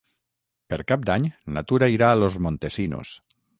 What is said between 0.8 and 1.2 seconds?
Cap